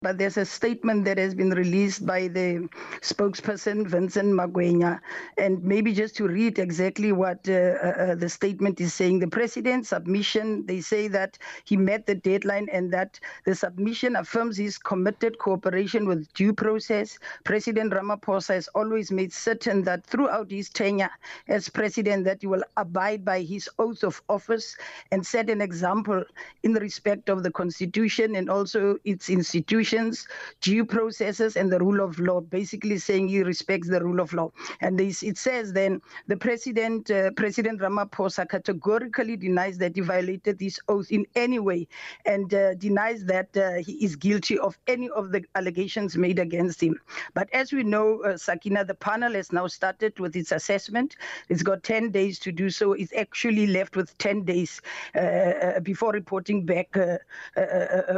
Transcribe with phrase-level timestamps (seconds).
[0.00, 2.68] but there's a statement that has been released by the
[3.00, 5.00] spokesperson Vincent Magwenya,
[5.36, 9.18] and maybe just to read exactly what uh, uh, the statement is saying.
[9.18, 14.56] The president's submission, they say that he met the deadline and that the submission affirms
[14.56, 17.18] his committed cooperation with due process.
[17.42, 21.10] President Ramaphosa has always made certain that throughout his tenure
[21.48, 24.76] as president that he will abide by his oath of office
[25.10, 26.22] and set an example
[26.62, 30.28] in respect of the constitution and also its institutions institutions,
[30.60, 34.50] due processes, and the rule of law, basically saying he respects the rule of law.
[34.80, 40.58] And this, it says then the president, uh, President Ramaphosa, categorically denies that he violated
[40.58, 41.86] this oath in any way
[42.26, 46.82] and uh, denies that uh, he is guilty of any of the allegations made against
[46.82, 46.98] him.
[47.34, 51.16] But as we know, uh, Sakina, the panel has now started with its assessment.
[51.48, 52.92] It's got 10 days to do so.
[52.92, 54.80] It's actually left with 10 days
[55.14, 56.88] uh, uh, before reporting back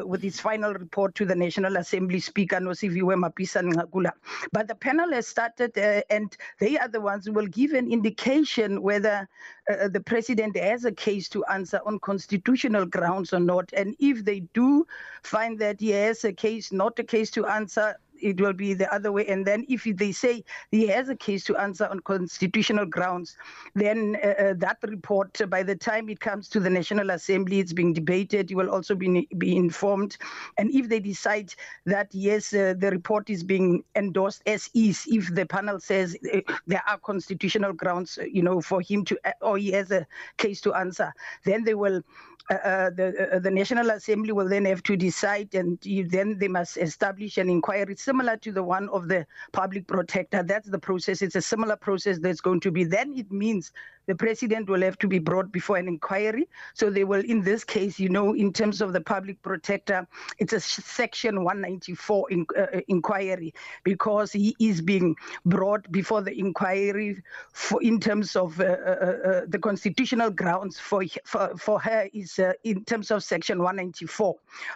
[0.04, 4.12] with its final report to the National National Assembly Speaker Nosiviwe Mapisa Nqakula.
[4.52, 7.92] But the panel has started uh, and they are the ones who will give an
[7.92, 9.28] indication whether
[9.70, 13.70] uh, the president has a case to answer on constitutional grounds or not.
[13.74, 14.86] And if they do
[15.22, 18.92] find that he has a case, not a case to answer, it will be the
[18.92, 19.26] other way.
[19.26, 23.36] And then if they say he has a case to answer on constitutional grounds,
[23.74, 27.58] then uh, uh, that report, uh, by the time it comes to the National Assembly,
[27.60, 28.50] it's being debated.
[28.50, 30.16] You will also be, be informed.
[30.58, 31.54] And if they decide
[31.86, 36.40] that, yes, uh, the report is being endorsed as is, if the panel says uh,
[36.66, 40.60] there are constitutional grounds, uh, you know, for him to, or he has a case
[40.62, 41.12] to answer,
[41.44, 42.02] then they will
[42.50, 45.78] uh, uh, the uh, the National Assembly will then have to decide, and
[46.10, 50.42] then they must establish an inquiry similar to the one of the public protector.
[50.42, 51.22] That's the process.
[51.22, 52.82] It's a similar process that's going to be.
[52.82, 53.70] Then it means
[54.10, 56.48] the president will have to be brought before an inquiry.
[56.74, 60.04] So they will, in this case, you know, in terms of the public protector,
[60.40, 65.14] it's a Section 194 in, uh, inquiry because he is being
[65.46, 67.22] brought before the inquiry
[67.52, 72.52] for in terms of uh, uh, the constitutional grounds for for, for her is uh,
[72.64, 74.34] in terms of Section 194,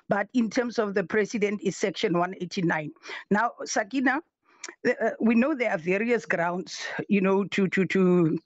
[0.08, 2.92] but in terms of the president is Section 189.
[3.32, 4.20] Now, Sakina,
[4.88, 6.78] uh, we know there are various grounds,
[7.08, 8.38] you know, to to to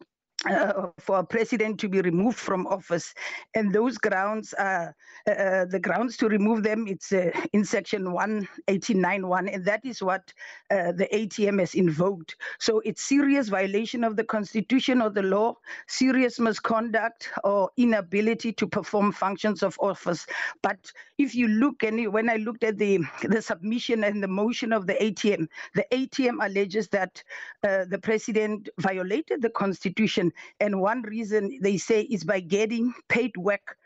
[0.47, 3.12] uh, for a president to be removed from office.
[3.54, 4.94] And those grounds are
[5.26, 6.87] uh, uh the grounds to remove them.
[6.87, 10.32] It's uh, in section 189.1, and that is what
[10.71, 12.37] uh, the ATM has invoked.
[12.60, 15.56] So it's serious violation of the constitution or the law,
[15.88, 20.26] serious misconduct or inability to perform functions of office.
[20.62, 24.72] But if you look, and when I looked at the, the submission and the motion
[24.72, 27.22] of the ATM, the ATM alleges that
[27.65, 30.27] uh, the president violated the constitution
[30.60, 33.76] and one reason they say is by getting paid work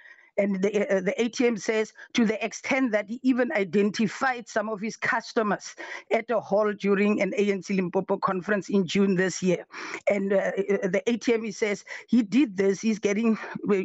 [0.43, 4.81] and the, uh, the ATM says to the extent that he even identified some of
[4.81, 5.77] his customers
[6.11, 9.65] at a hall during an ANC Limpopo conference in June this year.
[10.09, 13.39] And uh, uh the ATM says he did this, he's getting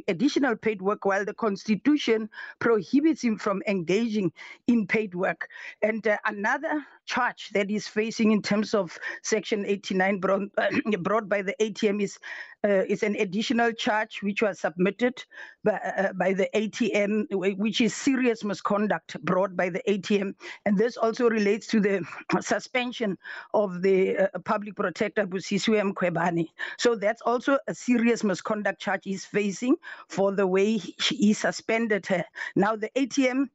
[0.07, 4.31] additional paid work while the constitution prohibits him from engaging
[4.65, 5.47] in paid work.
[5.83, 10.41] And uh, another charge that is facing in terms of Section 89 brought,
[11.03, 12.17] brought by the ATM is
[12.63, 15.23] uh, is an additional charge which was submitted
[15.63, 17.25] by, uh, by the ATM,
[17.57, 20.33] which is serious misconduct brought by the ATM.
[20.65, 22.05] And this also relates to the
[22.41, 23.17] suspension
[23.53, 26.47] of the uh, public protector, Busisiwe Mkhwebane.
[26.77, 29.75] So that's also a serious misconduct charge he's facing
[30.07, 32.23] for the way he suspended her.
[32.55, 33.49] Now, the ATM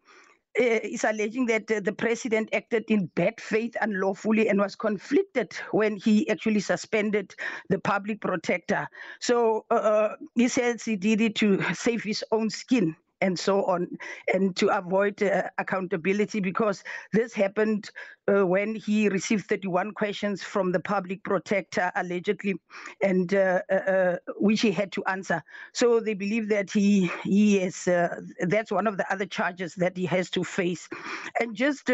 [0.55, 5.97] is alleging that uh, the president acted in bad faith unlawfully and was conflicted when
[5.97, 7.35] he actually suspended
[7.69, 8.87] the public protector.
[9.21, 13.65] So uh, uh he says he did it to save his own skin and so
[13.67, 13.87] on,
[14.35, 16.83] and to avoid uh, accountability because
[17.13, 17.89] this happened
[18.29, 22.55] uh, when he received 31 questions from the public protector allegedly,
[23.03, 25.43] and uh, uh, uh which he had to answer.
[25.73, 27.89] So they believe that he he is
[28.47, 30.89] that's one of the other charges that he has to face,
[31.41, 31.91] and just.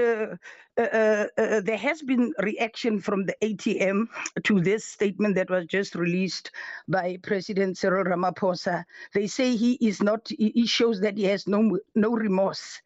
[0.77, 4.07] there has been reaction from the ATM
[4.45, 6.53] to this statement that was just released
[6.87, 8.85] by President Cyril Ramaphosa.
[9.13, 10.29] They say he is not.
[10.29, 12.81] He shows that he has no no remorse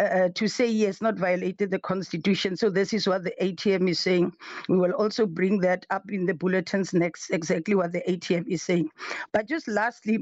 [0.00, 2.56] uh, to say he has not violated the constitution.
[2.56, 4.32] So this is what the ATM is saying.
[4.68, 8.62] We will also bring that up in the bulletins next, exactly what the ATM is
[8.62, 8.90] saying.
[9.32, 10.20] But just lastly,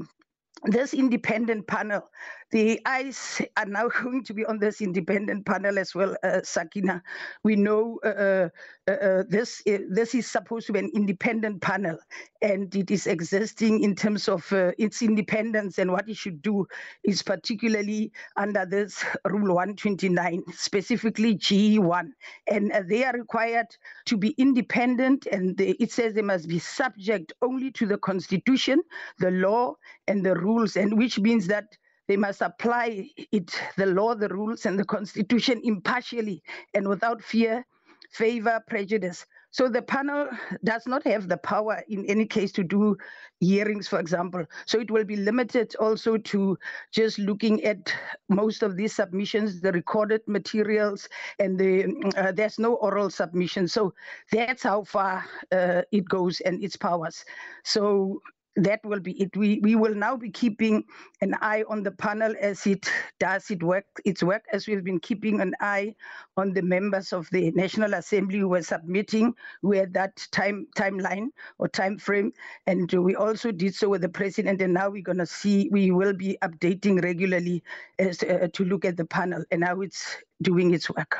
[0.65, 2.09] this independent panel
[2.51, 7.03] the eyes are now going to be on this independent panel as well, uh, Sakina.
[7.43, 8.49] We know uh,
[8.89, 11.97] uh, uh this uh, this is supposed to be an independent panel,
[12.41, 16.65] and it is existing in terms of uh, its independence and what it should do
[17.03, 22.11] is particularly under this Rule 129, specifically G1,
[22.47, 23.67] and they are required
[24.05, 28.81] to be independent, and they, it says they must be subject only to the Constitution,
[29.19, 29.75] the law,
[30.07, 31.77] and the rules, and which means that
[32.09, 36.41] they must apply it, the law, the rules, and the constitution impartially
[36.73, 37.63] and without fear,
[38.09, 39.25] favor, prejudice.
[39.51, 40.27] So the panel
[40.63, 42.97] does not have the power in any case to do
[43.39, 44.45] hearings, for example.
[44.65, 46.57] So it will be limited also to
[46.91, 47.93] just looking at
[48.29, 51.09] most of these submissions, the recorded materials,
[51.39, 53.67] and the uh, there's no oral submission.
[53.67, 53.93] So
[54.31, 57.25] that's how far uh, it goes and its powers.
[57.63, 58.21] So
[58.55, 59.35] that will be it.
[59.37, 60.83] We we will now be keeping
[61.21, 64.99] an eye on the panel as it does it work its work as we've been
[64.99, 65.95] keeping an eye
[66.37, 71.27] on the members of the National Assembly who were submitting who had that time timeline
[71.57, 72.31] or time frame,
[72.67, 74.61] and we also did so with the president.
[74.61, 77.63] And now we're going to see we will be updating regularly
[77.99, 81.17] as uh, to look at the panel and how it's doing its work.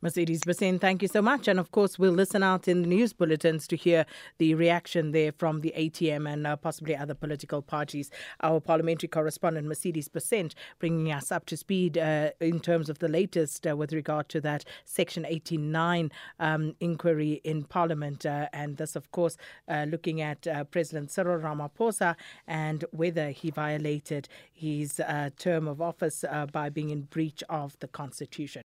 [0.00, 1.46] Mercedes Basin, thank you so much.
[1.46, 4.04] And of course, we'll listen out in the news bulletins to hear
[4.38, 8.10] the reaction there from the ATM and uh, possibly other political parties.
[8.40, 13.08] Our parliamentary correspondent, Mercedes Basin, bringing us up to speed uh, in terms of the
[13.08, 16.10] latest uh, with regard to that Section 89
[16.40, 18.26] um, inquiry in Parliament.
[18.26, 19.36] Uh, and this, of course,
[19.68, 22.16] uh, looking at uh, President Cyril Ramaphosa
[22.46, 25.00] and whether he violated his
[25.38, 28.62] term of office by being in breach of the Constitution.